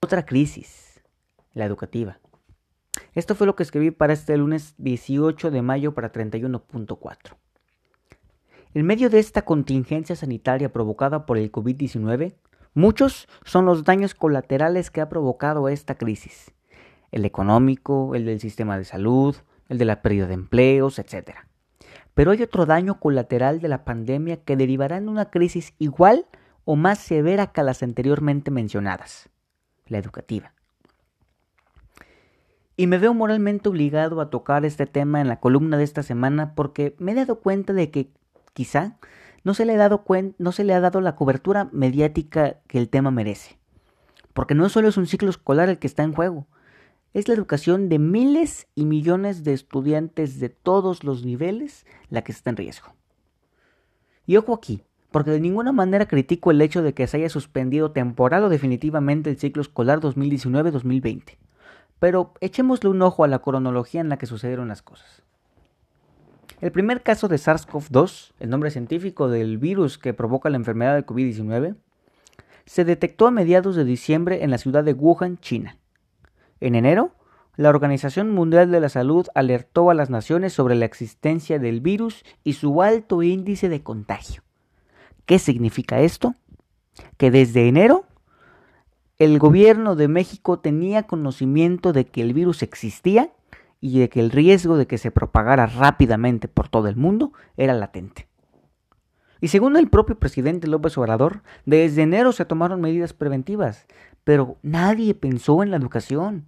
[0.00, 1.02] Otra crisis,
[1.54, 2.20] la educativa.
[3.14, 7.36] Esto fue lo que escribí para este lunes 18 de mayo para 31.4.
[8.74, 12.36] En medio de esta contingencia sanitaria provocada por el COVID-19,
[12.74, 16.52] muchos son los daños colaterales que ha provocado esta crisis.
[17.10, 19.34] El económico, el del sistema de salud,
[19.68, 21.38] el de la pérdida de empleos, etc.
[22.14, 26.26] Pero hay otro daño colateral de la pandemia que derivará en una crisis igual
[26.64, 29.28] o más severa que las anteriormente mencionadas,
[29.88, 30.52] la educativa.
[32.76, 36.54] Y me veo moralmente obligado a tocar este tema en la columna de esta semana
[36.54, 38.12] porque me he dado cuenta de que
[38.52, 38.98] quizá
[39.42, 40.04] no se le ha dado,
[40.38, 43.58] no se le ha dado la cobertura mediática que el tema merece.
[44.32, 46.46] Porque no solo es un ciclo escolar el que está en juego,
[47.14, 52.32] es la educación de miles y millones de estudiantes de todos los niveles la que
[52.32, 52.94] está en riesgo.
[54.26, 57.92] Y ojo aquí, porque de ninguna manera critico el hecho de que se haya suspendido
[57.92, 61.38] temporal o definitivamente el ciclo escolar 2019-2020.
[61.98, 65.22] Pero echémosle un ojo a la cronología en la que sucedieron las cosas.
[66.60, 71.06] El primer caso de SARS-CoV-2, el nombre científico del virus que provoca la enfermedad de
[71.06, 71.76] COVID-19,
[72.66, 75.78] se detectó a mediados de diciembre en la ciudad de Wuhan, China.
[76.60, 77.12] En enero,
[77.56, 82.24] la Organización Mundial de la Salud alertó a las naciones sobre la existencia del virus
[82.44, 84.42] y su alto índice de contagio.
[85.28, 86.36] ¿Qué significa esto?
[87.18, 88.06] Que desde enero
[89.18, 93.30] el gobierno de México tenía conocimiento de que el virus existía
[93.78, 97.74] y de que el riesgo de que se propagara rápidamente por todo el mundo era
[97.74, 98.26] latente.
[99.42, 103.86] Y según el propio presidente López Obrador, desde enero se tomaron medidas preventivas,
[104.24, 106.46] pero nadie pensó en la educación.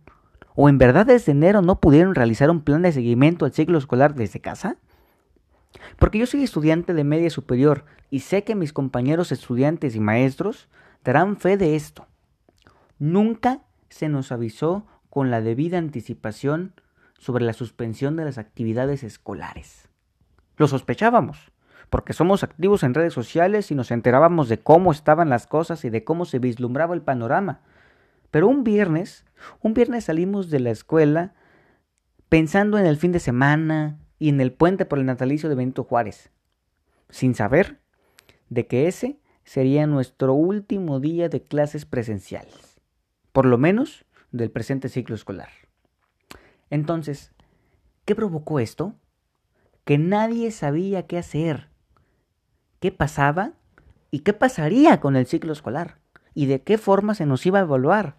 [0.54, 4.14] ¿O en verdad desde enero no pudieron realizar un plan de seguimiento al ciclo escolar
[4.14, 4.78] desde casa?
[5.98, 10.68] Porque yo soy estudiante de media superior y sé que mis compañeros estudiantes y maestros
[11.04, 12.06] darán fe de esto.
[12.98, 16.74] Nunca se nos avisó con la debida anticipación
[17.18, 19.88] sobre la suspensión de las actividades escolares.
[20.56, 21.52] Lo sospechábamos,
[21.90, 25.90] porque somos activos en redes sociales y nos enterábamos de cómo estaban las cosas y
[25.90, 27.60] de cómo se vislumbraba el panorama.
[28.30, 29.24] Pero un viernes,
[29.60, 31.34] un viernes salimos de la escuela
[32.28, 35.82] pensando en el fin de semana y en el puente por el natalicio de Benito
[35.82, 36.30] Juárez,
[37.08, 37.80] sin saber
[38.50, 42.80] de que ese sería nuestro último día de clases presenciales,
[43.32, 45.48] por lo menos del presente ciclo escolar.
[46.68, 47.32] Entonces,
[48.04, 48.94] ¿qué provocó esto?
[49.84, 51.70] Que nadie sabía qué hacer,
[52.78, 53.54] qué pasaba
[54.10, 55.98] y qué pasaría con el ciclo escolar
[56.34, 58.18] y de qué forma se nos iba a evaluar.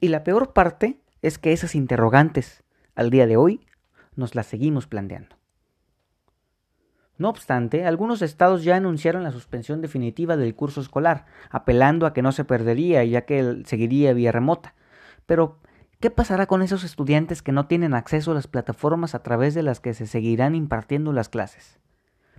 [0.00, 2.62] Y la peor parte es que esas interrogantes,
[2.94, 3.66] al día de hoy,
[4.16, 5.36] nos las seguimos planteando.
[7.18, 12.22] No obstante, algunos estados ya anunciaron la suspensión definitiva del curso escolar, apelando a que
[12.22, 14.74] no se perdería ya que seguiría vía remota.
[15.26, 15.58] Pero
[16.02, 19.62] ¿Qué pasará con esos estudiantes que no tienen acceso a las plataformas a través de
[19.62, 21.78] las que se seguirán impartiendo las clases?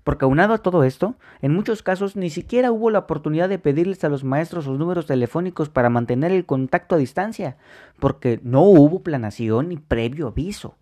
[0.04, 4.04] Porque aunado a todo esto, en muchos casos ni siquiera hubo la oportunidad de pedirles
[4.04, 7.56] a los maestros los números telefónicos para mantener el contacto a distancia,
[8.02, 10.76] porque no hubo planación ni previo aviso.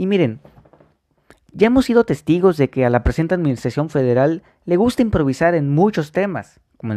[0.00, 0.40] Y miren,
[1.52, 5.68] ya hemos sido testigos de que a la presente Administración Federal le gusta improvisar en
[5.68, 6.94] muchos temas, como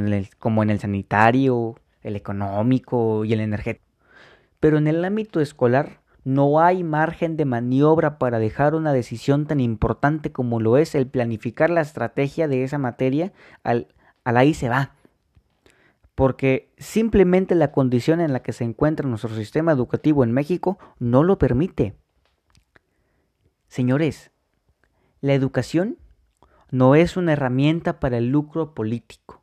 [0.64, 3.84] en el, sanitario, el económico y el energético
[4.62, 9.60] pero en el ámbito escolar no hay margen de maniobra para dejar una decisión tan
[9.60, 13.34] importante como lo es el planificar la estrategia de esa materia
[13.64, 13.90] al,
[14.24, 14.96] al ahí se va.
[16.16, 21.24] Porque simplemente la condición en la que se encuentra nuestro sistema educativo en México no
[21.24, 21.98] lo permite.
[23.74, 24.30] Señores,
[25.20, 25.98] la educación
[26.70, 29.42] no es una herramienta para el lucro político,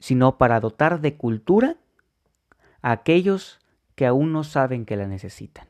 [0.00, 1.76] sino para dotar de cultura
[2.82, 3.60] a aquellos
[3.94, 5.68] que aún no saben que la necesitan.